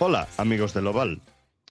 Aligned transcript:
Hola, 0.00 0.28
amigos 0.36 0.74
del 0.74 0.86
Oval. 0.86 1.20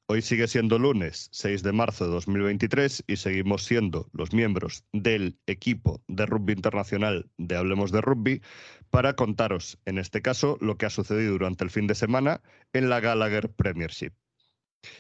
Hoy 0.08 0.22
sigue 0.22 0.50
siendo 0.50 0.78
lunes 0.78 1.30
6 1.32 1.64
de 1.64 1.72
marzo 1.72 2.04
de 2.04 2.12
2023 2.12 3.06
y 3.08 3.16
seguimos 3.16 3.64
siendo 3.64 4.10
los 4.12 4.34
miembros 4.34 4.84
del 4.92 5.40
equipo 5.48 6.02
de 6.10 6.26
rugby 6.26 6.52
internacional 6.52 7.30
de 7.38 7.56
Hablemos 7.56 7.94
de 7.94 8.02
Rugby 8.02 8.42
para 8.90 9.14
contaros, 9.14 9.80
en 9.86 9.98
este 9.98 10.22
caso, 10.22 10.58
lo 10.60 10.78
que 10.78 10.86
ha 10.86 10.90
sucedido 10.90 11.32
durante 11.32 11.64
el 11.64 11.70
fin 11.70 11.88
de 11.88 11.96
semana 11.96 12.42
en 12.74 12.90
la 12.90 13.00
Gallagher 13.00 13.50
Premiership. 13.50 14.12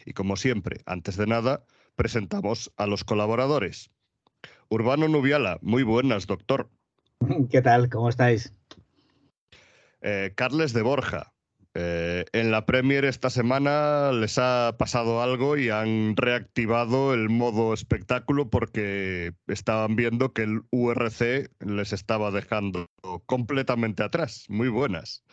Y 0.06 0.14
como 0.14 0.38
siempre, 0.38 0.80
antes 0.86 1.18
de 1.18 1.28
nada, 1.28 1.66
presentamos 1.98 2.72
a 2.78 2.88
los 2.88 3.04
colaboradores. 3.04 3.92
Urbano 4.70 5.10
Nubiala, 5.10 5.60
muy 5.62 5.84
buenas, 5.84 6.28
doctor. 6.28 6.70
¿Qué 7.52 7.62
tal? 7.62 7.90
¿Cómo 7.90 8.08
estáis? 8.08 8.54
Eh, 10.00 10.32
Carles 10.34 10.72
de 10.72 10.82
Borja. 10.82 11.34
Eh, 11.80 12.26
en 12.32 12.50
la 12.50 12.66
Premier 12.66 13.06
esta 13.06 13.30
semana 13.30 14.12
les 14.12 14.40
ha 14.40 14.76
pasado 14.80 15.22
algo 15.22 15.58
y 15.58 15.70
han 15.70 16.18
reactivado 16.18 17.14
el 17.14 17.30
modo 17.30 17.72
espectáculo 17.72 18.50
porque 18.50 19.34
estaban 19.46 19.96
viendo 19.96 20.34
que 20.34 20.42
el 20.42 20.62
URC 20.72 21.52
les 21.60 21.94
estaba 21.94 22.32
dejando 22.32 22.88
completamente 23.28 24.02
atrás. 24.02 24.46
Muy 24.50 24.70
buenas. 24.70 25.24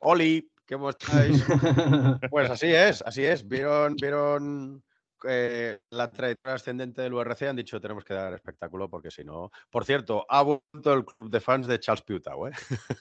Oli, 0.00 0.50
¿cómo 0.68 0.90
estáis? 0.90 1.44
Pues 2.30 2.50
así 2.50 2.66
es, 2.66 3.02
así 3.06 3.24
es. 3.24 3.46
Vieron, 3.46 3.94
vieron 3.94 4.82
eh, 5.22 5.78
la 5.90 6.10
trayectoria 6.10 6.56
ascendente 6.56 7.02
del 7.02 7.14
URC, 7.14 7.42
han 7.42 7.54
dicho 7.54 7.80
tenemos 7.80 8.04
que 8.04 8.14
dar 8.14 8.34
espectáculo 8.34 8.90
porque 8.90 9.12
si 9.12 9.22
no. 9.22 9.52
Por 9.70 9.84
cierto, 9.84 10.26
ha 10.28 10.42
vuelto 10.42 10.92
el 10.92 11.04
club 11.04 11.30
de 11.30 11.40
fans 11.40 11.68
de 11.68 11.78
Charles 11.78 12.02
Piutau. 12.02 12.48
¿eh? 12.48 12.52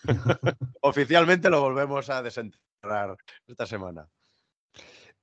Oficialmente 0.82 1.50
lo 1.50 1.62
volvemos 1.62 2.12
a 2.12 2.22
desenterrar 2.22 2.65
esta 3.48 3.66
semana. 3.66 4.08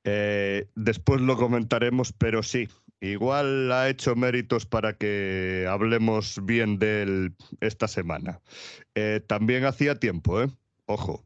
Eh, 0.04 0.68
después 0.74 1.20
lo 1.20 1.36
comentaremos, 1.36 2.12
pero 2.12 2.42
sí, 2.42 2.68
igual 3.00 3.70
ha 3.70 3.88
hecho 3.88 4.16
méritos 4.16 4.66
para 4.66 4.94
que 4.94 5.66
hablemos 5.68 6.44
bien 6.44 6.78
de 6.78 7.02
él 7.02 7.36
esta 7.60 7.88
semana. 7.88 8.40
Eh, 8.94 9.20
también 9.26 9.64
hacía 9.64 9.98
tiempo, 9.98 10.42
¿eh? 10.42 10.48
Ojo. 10.86 11.24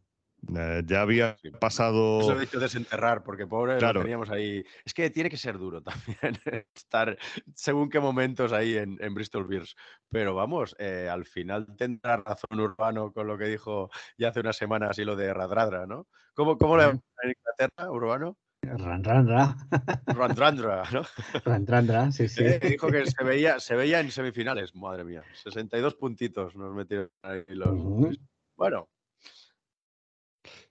Eh, 0.56 0.82
ya 0.86 1.02
había 1.02 1.36
Sí. 1.42 1.48
Eso 1.48 1.58
pasado. 1.58 2.36
he 2.36 2.40
dicho 2.40 2.58
desenterrar, 2.60 3.22
porque 3.22 3.46
pobre 3.46 3.80
lo 3.80 3.92
teníamos 4.02 4.30
ahí. 4.30 4.64
Es 4.84 4.94
que 4.94 5.10
tiene 5.10 5.30
que 5.30 5.36
ser 5.36 5.58
duro 5.58 5.82
también 5.82 6.38
estar 6.74 7.16
según 7.54 7.88
qué 7.88 8.00
momentos 8.00 8.52
ahí 8.52 8.76
en, 8.76 8.96
en 9.00 9.14
Bristol 9.14 9.46
Bears. 9.46 9.74
Pero 10.08 10.34
vamos, 10.34 10.76
eh, 10.78 11.08
al 11.10 11.24
final 11.24 11.66
tendrá 11.76 12.18
razón 12.18 12.60
Urbano 12.60 13.12
con 13.12 13.26
lo 13.26 13.36
que 13.36 13.46
dijo 13.46 13.90
ya 14.18 14.28
hace 14.28 14.40
unas 14.40 14.56
semanas 14.56 14.98
y 14.98 15.04
lo 15.04 15.16
de 15.16 15.32
Radradra, 15.34 15.86
¿no? 15.86 16.06
¿Cómo, 16.34 16.58
cómo 16.58 16.76
le 16.76 16.82
llaman 16.84 17.02
en 17.22 17.30
Inglaterra, 17.30 17.90
Urbano? 17.90 18.36
Ran, 18.62 19.04
ran, 19.04 19.28
ra. 19.28 19.56
Randrandra, 20.06 20.82
¿no? 20.92 21.02
Ran, 21.44 21.66
ran, 21.66 21.86
ra, 21.86 22.10
Sí, 22.10 22.26
sí. 22.28 22.42
Eh, 22.44 22.58
Dijo 22.60 22.88
que 22.88 23.06
se 23.06 23.22
veía, 23.22 23.60
se 23.60 23.76
veía 23.76 24.00
en 24.00 24.10
semifinales, 24.10 24.74
madre 24.74 25.04
mía. 25.04 25.22
62 25.34 25.94
puntitos 25.94 26.56
nos 26.56 26.74
metieron 26.74 27.10
ahí 27.22 27.44
los. 27.48 27.78
Bueno, 28.56 28.88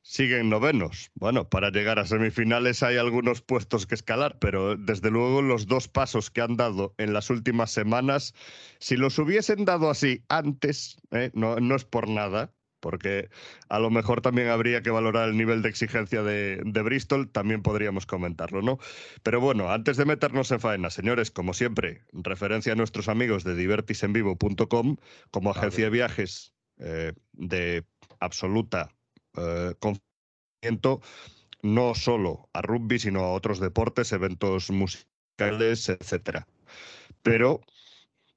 Siguen 0.08 0.50
novenos. 0.50 1.10
Bueno, 1.16 1.50
para 1.50 1.72
llegar 1.72 1.98
a 1.98 2.06
semifinales 2.06 2.84
hay 2.84 2.98
algunos 2.98 3.42
puestos 3.42 3.88
que 3.88 3.96
escalar, 3.96 4.38
pero 4.38 4.76
desde 4.78 5.10
luego 5.10 5.42
los 5.42 5.66
dos 5.66 5.88
pasos 5.88 6.30
que 6.30 6.42
han 6.42 6.58
dado 6.58 6.94
en 7.00 7.12
las 7.12 7.32
últimas 7.32 7.72
semanas, 7.72 8.36
si 8.78 8.98
los 8.98 9.18
hubiesen 9.18 9.66
dado 9.66 9.90
así 9.90 10.24
antes, 10.30 10.98
¿eh? 11.10 11.32
no, 11.34 11.56
no 11.56 11.76
es 11.76 11.86
por 11.86 12.08
nada, 12.08 12.54
porque 12.82 13.30
a 13.68 13.80
lo 13.80 13.90
mejor 13.90 14.22
también 14.22 14.50
habría 14.50 14.84
que 14.84 14.92
valorar 14.92 15.28
el 15.28 15.38
nivel 15.38 15.64
de 15.64 15.70
exigencia 15.70 16.22
de, 16.22 16.62
de 16.64 16.82
Bristol, 16.84 17.28
también 17.32 17.64
podríamos 17.64 18.06
comentarlo, 18.06 18.62
¿no? 18.62 18.78
Pero 19.24 19.42
bueno, 19.42 19.72
antes 19.72 19.98
de 19.98 20.06
meternos 20.06 20.52
en 20.52 20.60
faena, 20.60 20.92
señores, 20.92 21.32
como 21.32 21.56
siempre, 21.56 22.04
referencia 22.14 22.74
a 22.74 22.76
nuestros 22.76 23.10
amigos 23.10 23.44
de 23.44 23.56
divertisenvivo.com 23.56 24.98
como 25.32 25.50
agencia 25.50 25.86
de 25.86 25.90
viajes 25.90 26.54
eh, 26.78 27.14
de 27.34 27.84
absoluta 28.20 28.95
eh, 29.38 29.74
no 31.62 31.96
solo 31.96 32.50
a 32.54 32.62
rugby, 32.62 33.00
sino 33.00 33.22
a 33.22 33.32
otros 33.32 33.60
deportes, 33.60 34.12
eventos 34.12 34.70
musicales, 34.70 35.90
etcétera. 35.90 36.48
Pero, 37.24 37.62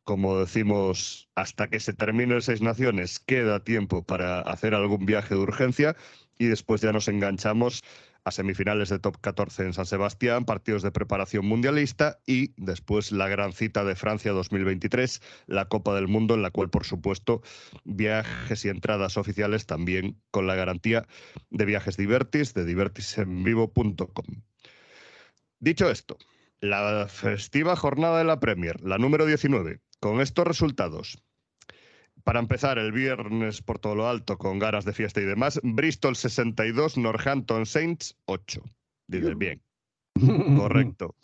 como 0.02 0.38
decimos, 0.38 1.28
hasta 1.34 1.68
que 1.68 1.80
se 1.80 1.92
termine 1.92 2.36
el 2.36 2.42
Seis 2.42 2.62
Naciones, 2.62 3.18
queda 3.18 3.62
tiempo 3.62 4.02
para 4.02 4.40
hacer 4.40 4.74
algún 4.74 5.04
viaje 5.04 5.34
de 5.34 5.40
urgencia 5.40 5.96
y 6.38 6.46
después 6.46 6.80
ya 6.80 6.92
nos 6.92 7.08
enganchamos 7.08 7.82
a 8.28 8.30
semifinales 8.30 8.90
de 8.90 8.98
top 8.98 9.16
14 9.20 9.64
en 9.64 9.72
San 9.72 9.86
Sebastián, 9.86 10.44
partidos 10.44 10.82
de 10.82 10.92
preparación 10.92 11.46
mundialista 11.46 12.20
y 12.26 12.52
después 12.56 13.10
la 13.10 13.26
gran 13.28 13.52
cita 13.52 13.84
de 13.84 13.96
Francia 13.96 14.32
2023, 14.32 15.20
la 15.46 15.66
Copa 15.66 15.94
del 15.94 16.08
Mundo, 16.08 16.34
en 16.34 16.42
la 16.42 16.50
cual, 16.50 16.68
por 16.70 16.84
supuesto, 16.84 17.42
viajes 17.84 18.64
y 18.64 18.68
entradas 18.68 19.16
oficiales 19.16 19.66
también 19.66 20.20
con 20.30 20.46
la 20.46 20.54
garantía 20.54 21.06
de 21.50 21.64
Viajes 21.64 21.96
Divertis 21.96 22.54
de 22.54 22.64
divertisenvivo.com. 22.64 24.26
Dicho 25.58 25.90
esto, 25.90 26.18
la 26.60 27.08
festiva 27.08 27.76
jornada 27.76 28.18
de 28.18 28.24
la 28.24 28.40
Premier, 28.40 28.80
la 28.82 28.98
número 28.98 29.26
19, 29.26 29.80
con 30.00 30.20
estos 30.20 30.46
resultados. 30.46 31.18
Para 32.28 32.40
empezar, 32.40 32.78
el 32.78 32.92
viernes 32.92 33.62
por 33.62 33.78
todo 33.78 33.94
lo 33.94 34.06
alto, 34.06 34.36
con 34.36 34.58
ganas 34.58 34.84
de 34.84 34.92
fiesta 34.92 35.18
y 35.18 35.24
demás, 35.24 35.58
Bristol 35.62 36.14
62, 36.14 36.98
Northampton 36.98 37.64
Saints 37.64 38.18
8. 38.26 38.62
Dices 39.06 39.38
bien, 39.38 39.62
correcto. 40.58 41.14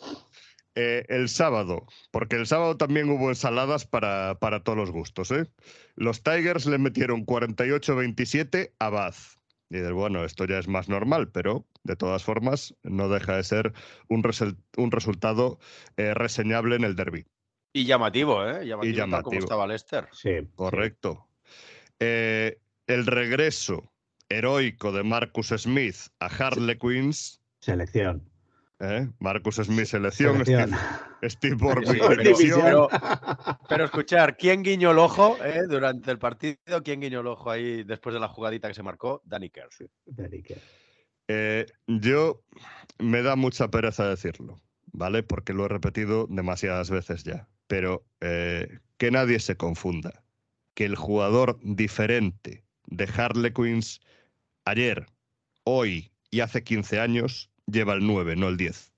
Eh, 0.73 1.05
el 1.07 1.29
sábado, 1.29 1.85
porque 2.09 2.37
el 2.37 2.47
sábado 2.47 2.75
también 2.77 3.07
hubo 3.11 3.29
ensaladas 3.29 3.85
para, 3.85 4.39
para 4.39 4.63
todos 4.63 4.79
los 4.79 4.89
gustos. 4.89 5.29
¿eh? 5.29 5.45
Los 5.95 6.23
Tigers 6.23 6.65
le 6.65 6.79
metieron 6.79 7.23
48-27 7.23 8.71
a 8.79 8.89
Bath. 8.89 9.37
Y 9.69 9.75
dices, 9.75 9.91
bueno, 9.91 10.25
esto 10.25 10.45
ya 10.45 10.57
es 10.57 10.67
más 10.67 10.89
normal, 10.89 11.29
pero 11.31 11.67
de 11.83 11.95
todas 11.95 12.23
formas 12.23 12.73
no 12.81 13.09
deja 13.09 13.35
de 13.35 13.43
ser 13.43 13.73
un, 14.07 14.23
un 14.77 14.91
resultado 14.91 15.59
eh, 15.97 16.15
reseñable 16.15 16.75
en 16.77 16.83
el 16.83 16.95
derby. 16.95 17.27
Y 17.75 17.83
llamativo, 17.85 18.41
¿eh? 18.45 18.65
Llamativo, 18.65 18.97
tal 18.97 19.09
como 19.09 19.33
llamativo. 19.33 19.39
estaba 19.39 19.67
Lester. 19.67 20.07
Sí, 20.13 20.47
Correcto. 20.55 21.27
Eh, 21.99 22.61
el 22.87 23.05
regreso 23.05 23.91
heroico 24.29 24.93
de 24.93 25.03
Marcus 25.03 25.49
Smith 25.49 25.97
a 26.21 26.27
Harlequins. 26.27 27.41
Selección. 27.59 28.29
¿eh? 28.79 29.09
Marcus 29.19 29.55
Smith 29.55 29.87
selección, 29.87 30.45
Selección. 30.45 30.69
Steve, 31.19 31.29
Steve 31.29 31.55
Borg 31.55 31.85
Sí, 31.85 32.49
pero, 33.67 33.83
escuchar, 33.83 34.37
¿quién 34.37 34.63
guiñó 34.63 34.91
el 34.91 34.99
ojo 34.99 35.37
eh, 35.43 35.63
durante 35.67 36.11
el 36.11 36.17
partido? 36.17 36.81
¿Quién 36.81 37.01
guiñó 37.01 37.19
el 37.19 37.27
ojo 37.27 37.51
ahí 37.51 37.83
después 37.83 38.13
de 38.13 38.21
la 38.21 38.29
jugadita 38.29 38.69
que 38.69 38.73
se 38.73 38.83
marcó? 38.83 39.21
Danny 39.25 39.49
Kerr. 39.49 39.67
Dedique. 40.05 40.61
Eh, 41.27 41.65
yo 41.87 42.41
me 42.99 43.21
da 43.21 43.35
mucha 43.35 43.69
pereza 43.69 44.07
decirlo, 44.07 44.61
¿vale? 44.93 45.23
Porque 45.23 45.51
lo 45.51 45.65
he 45.65 45.69
repetido 45.69 46.25
demasiadas 46.29 46.89
veces 46.89 47.25
ya. 47.25 47.49
Pero 47.67 48.05
eh, 48.21 48.79
que 48.97 49.11
nadie 49.11 49.39
se 49.39 49.57
confunda. 49.57 50.23
Que 50.73 50.85
el 50.85 50.95
jugador 50.95 51.57
diferente 51.61 52.65
de 52.87 53.05
Harlequins 53.05 54.01
ayer, 54.65 55.05
hoy 55.63 56.11
y 56.31 56.41
hace 56.41 56.63
15 56.63 56.99
años 56.99 57.49
lleva 57.65 57.93
el 57.93 58.05
9, 58.05 58.35
no 58.35 58.49
el 58.49 58.57
10. 58.57 58.93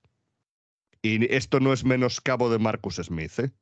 Y 1.02 1.32
esto 1.32 1.60
no 1.60 1.72
es 1.72 1.84
menoscabo 1.84 2.50
de 2.50 2.58
Marcus 2.58 2.96
Smith, 2.96 3.38
¿eh? 3.38 3.52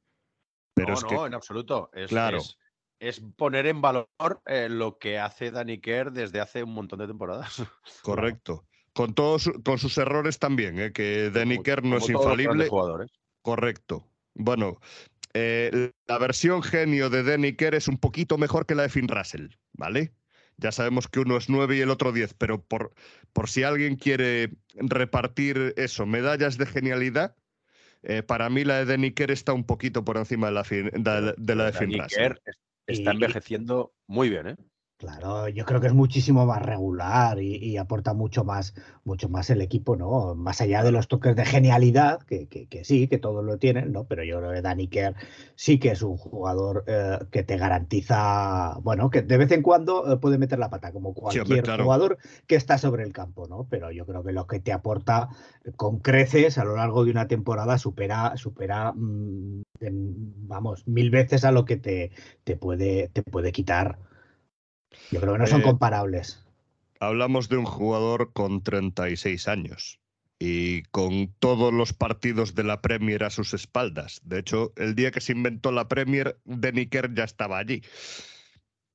Pero 0.75 0.89
no, 0.89 0.95
es 0.95 1.03
no, 1.03 1.09
que, 1.09 1.15
en 1.17 1.35
absoluto. 1.35 1.91
Es, 1.93 2.09
Claro. 2.09 2.39
es, 2.39 2.59
es 2.99 3.21
poner 3.37 3.67
en 3.67 3.81
valor 3.81 4.09
eh, 4.47 4.69
lo 4.71 4.99
que 4.99 5.19
hace 5.19 5.51
Danny 5.51 5.81
Kerr 5.81 6.13
desde 6.13 6.41
hace 6.41 6.63
un 6.63 6.73
montón 6.73 6.99
de 6.99 7.07
temporadas. 7.07 7.63
correcto. 8.03 8.67
Con, 8.95 9.15
todos, 9.15 9.51
con 9.65 9.79
sus 9.79 9.99
errores 9.99 10.39
también, 10.39 10.81
¿eh? 10.81 10.93
que 10.93 11.31
Danny 11.31 11.63
Kerr 11.63 11.85
no 11.85 11.99
es 11.99 12.09
infalible. 12.09 12.69
Correcto. 13.43 14.07
Bueno, 14.39 14.79
eh, 15.35 15.93
la 16.07 16.19
versión 16.19 16.63
genio 16.63 17.11
de 17.11 17.23
Danny 17.23 17.55
Kerr 17.55 17.75
es 17.75 17.89
un 17.89 17.99
poquito 17.99 18.39
mejor 18.39 18.67
que 18.67 18.75
la 18.75 18.83
de 18.85 18.89
Finn 18.91 19.09
Russell, 19.09 19.49
¿vale? 19.73 20.13
Ya 20.59 20.73
sabemos 20.73 21.09
que 21.09 21.21
uno 21.21 21.37
es 21.37 21.49
9 21.51 21.77
y 21.77 21.81
el 21.81 21.91
otro 21.91 22.13
10, 22.13 22.35
pero 22.35 22.63
por, 22.63 22.95
por 23.33 23.49
si 23.51 23.63
alguien 23.63 23.97
quiere 23.97 24.53
repartir 24.75 25.75
eso, 25.77 26.07
medallas 26.07 26.57
de 26.57 26.67
genialidad, 26.67 27.37
eh, 28.03 28.23
para 28.23 28.49
mí 28.51 28.65
la 28.65 28.79
de 28.79 28.85
Danny 28.87 29.13
Kerr 29.13 29.31
está 29.33 29.53
un 29.53 29.65
poquito 29.65 30.05
por 30.05 30.17
encima 30.17 30.47
de 30.49 30.53
la, 30.55 30.65
fin- 30.65 30.91
de, 30.93 31.35
de 31.37 31.55
la 31.55 31.65
de 31.67 31.73
Finn 31.73 31.91
Russell. 32.05 32.23
Está 32.87 33.11
envejeciendo 33.11 33.95
muy 34.07 34.31
bien, 34.31 34.47
¿eh? 34.49 34.57
Claro, 34.99 35.47
yo 35.51 35.67
creo 35.67 35.79
que 35.83 35.89
es 35.89 35.93
muchísimo 35.93 36.47
más 36.47 36.63
regular 36.63 37.39
y, 37.43 37.57
y 37.57 37.77
aporta 37.77 38.15
mucho 38.15 38.45
más, 38.45 38.75
mucho 39.05 39.29
más 39.29 39.51
el 39.51 39.61
equipo, 39.61 39.95
¿no? 39.95 40.35
Más 40.35 40.63
allá 40.63 40.83
de 40.83 40.91
los 40.91 41.07
toques 41.07 41.37
de 41.37 41.45
genialidad, 41.45 42.21
que, 42.23 42.49
que- 42.49 42.67
que 42.67 42.83
sí, 42.83 43.07
que 43.07 43.19
todos 43.19 43.45
lo 43.45 43.59
tienen, 43.59 43.93
¿no? 43.93 44.05
Pero 44.07 44.25
yo 44.25 44.39
creo 44.39 44.53
que 44.53 44.63
Danny 44.63 44.89
Kerr 44.89 45.15
sí 45.55 45.79
que 45.79 45.91
es 45.91 46.01
un 46.01 46.17
jugador 46.17 46.83
eh, 46.87 47.19
que 47.31 47.43
te 47.43 47.59
garantiza, 47.59 48.79
bueno, 48.83 49.11
que 49.11 49.21
de 49.21 49.37
vez 49.37 49.51
en 49.53 49.61
cuando 49.61 50.11
eh, 50.11 50.17
puede 50.17 50.39
meter 50.39 50.59
la 50.59 50.71
pata, 50.71 50.93
como 50.93 51.13
cualquier 51.13 51.65
claro. 51.65 51.85
jugador 51.85 52.17
que 52.47 52.55
está 52.57 52.79
sobre 52.79 53.05
el 53.05 53.13
campo, 53.13 53.47
¿no? 53.49 53.67
Pero 53.69 53.91
yo 53.93 54.07
creo 54.07 54.25
que 54.25 54.33
lo 54.33 54.47
que 54.47 54.61
te 54.61 54.73
aporta 54.73 55.29
con 55.77 55.99
creces 56.01 56.57
a 56.57 56.65
lo 56.65 56.75
largo 56.77 57.05
de 57.05 57.11
una 57.11 57.29
temporada 57.29 57.77
supera, 57.77 58.35
supera, 58.39 58.93
mm, 58.95 59.63
en- 59.81 60.49
vamos, 60.49 60.87
mil 60.89 61.11
veces 61.11 61.45
a 61.45 61.53
lo 61.53 61.67
que 61.67 61.77
te, 61.77 62.13
te 62.45 62.57
puede, 62.57 63.09
te 63.09 63.23
puede 63.23 63.53
quitar. 63.53 63.99
Yo 65.11 65.21
creo 65.21 65.35
que 65.35 65.39
no 65.41 65.47
son 65.47 65.61
Eh, 65.61 65.65
comparables. 65.65 66.43
Hablamos 67.01 67.49
de 67.49 67.57
un 67.59 67.67
jugador 67.67 68.33
con 68.33 68.63
36 68.63 69.49
años 69.49 70.01
y 70.39 70.83
con 70.85 71.33
todos 71.39 71.73
los 71.73 71.93
partidos 71.93 72.55
de 72.55 72.65
la 72.65 72.81
Premier 72.81 73.25
a 73.25 73.31
sus 73.31 73.55
espaldas. 73.55 74.21
De 74.25 74.39
hecho, 74.39 74.73
el 74.77 74.95
día 74.95 75.11
que 75.11 75.21
se 75.21 75.33
inventó 75.33 75.73
la 75.73 75.89
Premier, 75.89 76.39
Danny 76.45 76.87
Kerr 76.87 77.15
ya 77.15 77.25
estaba 77.25 77.59
allí. 77.59 77.83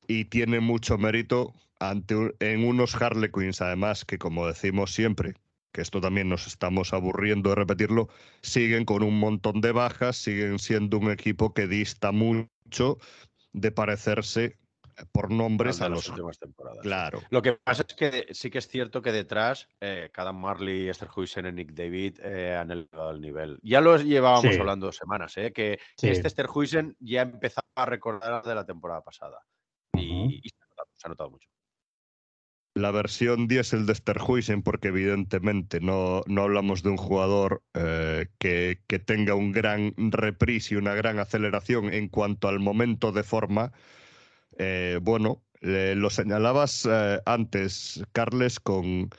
Y 0.08 0.26
tiene 0.26 0.60
mucho 0.60 0.98
mérito 0.98 1.54
ante 1.80 2.16
un- 2.16 2.34
en 2.40 2.64
unos 2.66 2.96
Harlequins, 2.96 3.62
además, 3.62 4.06
que 4.06 4.18
como 4.18 4.48
decimos 4.48 4.94
siempre, 4.94 5.34
que 5.72 5.82
esto 5.82 6.02
también 6.02 6.28
nos 6.30 6.48
estamos 6.48 6.94
aburriendo 6.94 7.50
de 7.50 7.56
repetirlo, 7.56 8.10
siguen 8.42 8.86
con 8.86 9.04
un 9.04 9.18
montón 9.20 9.62
de 9.62 9.72
bajas, 9.72 10.18
siguen 10.18 10.60
siendo 10.60 10.98
un 10.98 11.10
equipo 11.12 11.54
que 11.54 11.68
dista 11.68 12.12
mucho 12.12 12.98
de 13.54 13.72
parecerse 13.72 14.58
por 15.12 15.32
nombres 15.32 15.82
a 15.82 15.90
las 15.90 15.98
los... 15.98 16.10
últimas 16.10 16.40
temporadas. 16.40 16.80
Claro. 16.82 17.22
Lo 17.30 17.42
que 17.42 17.54
pasa 17.54 17.84
es 17.88 17.96
que 17.96 18.28
sí 18.34 18.50
que 18.50 18.58
es 18.60 18.68
cierto 18.68 19.02
que 19.02 19.12
detrás 19.12 19.68
eh, 19.80 20.10
cada 20.14 20.32
Marley, 20.34 20.90
Esther 20.90 21.10
Huysen 21.16 21.46
y 21.48 21.52
Nick 21.52 21.72
David 21.74 22.20
eh, 22.24 22.56
han 22.56 22.72
elevado 22.72 23.12
el 23.12 23.22
nivel. 23.22 23.60
Ya 23.64 23.82
lo 23.82 23.98
llevábamos 23.98 24.54
Sí. 24.54 24.60
hablando 24.60 24.92
semanas, 24.92 25.38
¿eh? 25.38 25.52
que, 25.54 25.80
Sí. 25.98 26.10
este 26.10 26.28
Esther 26.28 26.48
Huysen 26.54 26.96
ya 27.00 27.22
empezaba 27.22 27.68
a 27.76 27.86
recordar 27.86 28.44
de 28.44 28.56
la 28.56 28.66
temporada 28.66 29.02
pasada. 29.02 29.40
Y, 29.94 30.42
se, 30.50 30.56
ha 30.64 30.68
notado, 30.68 30.88
se 30.96 31.08
ha 31.08 31.10
notado 31.10 31.30
mucho. 31.32 31.48
la 32.74 32.92
versión 32.92 33.48
diésel 33.50 33.86
de 33.86 33.94
Sterhuisen, 33.94 34.64
porque 34.64 34.88
evidentemente 34.88 35.82
no, 35.82 36.22
no 36.26 36.44
hablamos 36.44 36.84
de 36.84 36.90
un 36.90 36.96
jugador 36.98 37.64
eh, 37.74 38.28
que, 38.40 38.82
que 38.88 38.98
tenga 38.98 39.36
un 39.36 39.52
gran 39.52 39.94
reprise 39.98 40.74
y 40.74 40.78
una 40.78 40.96
gran 40.96 41.20
aceleración 41.20 41.94
en 41.94 42.08
cuanto 42.08 42.48
al 42.48 42.60
momento 42.60 43.12
de 43.12 43.24
forma. 43.24 43.74
Eh, 44.58 45.00
bueno, 45.02 45.44
eh, 45.62 45.94
lo 45.96 46.10
señalabas 46.10 46.88
eh, 46.90 47.20
antes, 47.26 48.04
Carles, 48.12 48.60
con, 48.60 49.10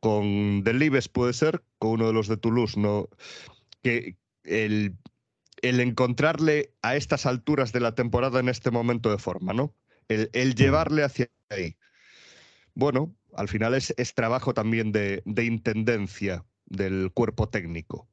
con 0.00 0.62
Delibes, 0.64 1.08
puede 1.08 1.32
ser, 1.32 1.62
con 1.78 1.92
uno 1.92 2.08
de 2.08 2.12
los 2.12 2.28
de 2.28 2.36
Toulouse, 2.36 2.78
¿no? 2.78 3.08
Que 3.82 4.16
el, 4.44 4.96
el 5.62 5.80
encontrarle 5.80 6.74
a 6.82 6.96
estas 6.96 7.26
alturas 7.26 7.72
de 7.72 7.80
la 7.80 7.94
temporada 7.94 8.40
en 8.40 8.48
este 8.48 8.70
momento 8.70 9.10
de 9.10 9.18
forma, 9.18 9.52
¿no? 9.52 9.74
El, 10.08 10.28
el 10.32 10.54
llevarle 10.54 11.04
hacia 11.04 11.30
ahí. 11.48 11.76
Bueno, 12.74 13.14
al 13.34 13.48
final 13.48 13.74
es, 13.74 13.94
es 13.96 14.14
trabajo 14.14 14.54
también 14.54 14.92
de, 14.92 15.22
de 15.24 15.44
intendencia 15.44 16.44
del 16.66 17.10
cuerpo 17.12 17.48
técnico. 17.48 18.08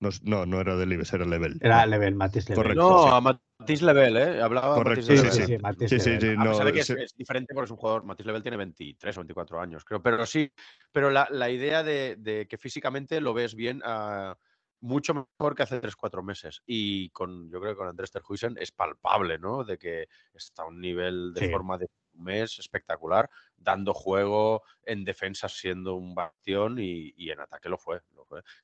No, 0.00 0.10
no, 0.22 0.44
no 0.46 0.60
era 0.60 0.76
Delibes, 0.76 1.12
era 1.12 1.24
Level. 1.24 1.56
Era 1.60 1.86
Level, 1.86 2.14
Matis 2.14 2.48
Level. 2.48 2.62
Correcto. 2.62 2.90
No, 2.90 3.02
sí. 3.04 3.08
a 3.12 3.20
Matisse 3.20 3.82
Level, 3.82 4.16
¿eh? 4.16 4.42
Hablaba 4.42 4.74
Correcto, 4.74 5.00
Matisse 5.12 5.32
Sí, 5.32 5.46
Level. 5.46 5.78
sí, 5.78 5.88
sí, 5.88 5.88
Sí, 5.88 6.00
sí, 6.00 6.20
sí, 6.20 6.26
A 6.36 6.44
pesar 6.44 6.58
no, 6.58 6.64
de 6.64 6.72
que 6.72 6.80
es, 6.80 6.86
sí. 6.86 6.94
es 6.98 7.14
diferente 7.16 7.54
porque 7.54 7.66
es 7.66 7.70
un 7.70 7.76
jugador, 7.76 8.04
Matisse 8.04 8.26
Level 8.26 8.42
tiene 8.42 8.56
23 8.56 9.16
o 9.16 9.20
24 9.20 9.60
años, 9.60 9.84
creo, 9.84 10.02
pero 10.02 10.26
sí, 10.26 10.52
pero 10.92 11.10
la, 11.10 11.28
la 11.30 11.48
idea 11.50 11.82
de, 11.82 12.16
de 12.18 12.46
que 12.48 12.58
físicamente 12.58 13.20
lo 13.20 13.32
ves 13.34 13.54
bien, 13.54 13.80
ah, 13.84 14.36
mucho 14.80 15.14
mejor 15.14 15.54
que 15.54 15.62
hace 15.62 15.80
3-4 15.80 16.22
meses. 16.22 16.60
Y 16.66 17.08
con, 17.10 17.50
yo 17.50 17.58
creo 17.60 17.72
que 17.72 17.78
con 17.78 17.88
Andrés 17.88 18.10
Terhuisen 18.10 18.56
es 18.58 18.70
palpable, 18.72 19.38
¿no? 19.38 19.64
De 19.64 19.78
que 19.78 20.08
está 20.34 20.62
a 20.64 20.66
un 20.66 20.78
nivel 20.80 21.32
de 21.32 21.40
Sí. 21.46 21.48
forma 21.50 21.78
de 21.78 21.86
un 22.16 22.24
mes 22.24 22.58
espectacular, 22.58 23.30
dando 23.56 23.94
juego, 23.94 24.62
en 24.82 25.04
defensa 25.04 25.48
siendo 25.48 25.94
un 25.94 26.14
bastión 26.14 26.78
y, 26.78 27.14
y 27.16 27.30
en 27.30 27.40
ataque 27.40 27.70
lo 27.70 27.78
fue. 27.78 28.02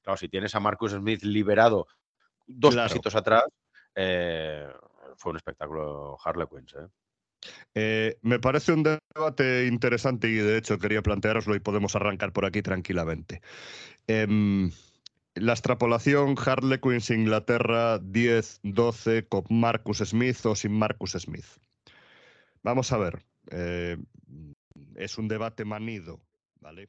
Claro, 0.03 0.17
si 0.17 0.29
tienes 0.29 0.55
a 0.55 0.61
Marcus 0.61 0.93
Smith 0.93 1.23
liberado 1.23 1.87
dos 2.47 2.75
Claro. 2.75 2.89
pasitos 2.89 3.15
atrás, 3.15 3.45
eh, 3.95 4.67
fue 5.17 5.31
un 5.31 5.37
espectáculo 5.37 6.17
Harlequins, 6.25 6.75
¿eh? 6.75 6.89
Eh, 7.75 8.19
me 8.23 8.39
parece 8.39 8.73
un 8.73 8.83
debate 8.83 9.67
interesante 9.67 10.29
y 10.29 10.35
de 10.35 10.59
hecho 10.59 10.79
quería 10.79 11.03
planteároslo 11.03 11.55
y 11.55 11.61
podemos 11.61 11.97
arrancar 11.97 12.33
por 12.33 12.45
aquí 12.45 12.61
tranquilamente. 12.63 13.41
Em, 14.07 14.71
la 15.35 15.53
extrapolación 15.53 16.35
Harlequins 16.45 17.11
Inglaterra 17.11 17.99
10-12 17.99 19.27
con 19.29 19.45
Marcus 19.49 19.99
Smith 19.99 20.45
o 20.45 20.55
sin 20.55 20.73
Marcus 20.73 21.13
Smith. 21.13 21.47
Vamos 22.63 22.93
a 22.93 22.99
ver. 22.99 23.25
eh, 23.51 23.97
es 24.97 25.17
un 25.19 25.29
debate 25.29 25.65
manido, 25.65 26.21
¿vale? 26.61 26.89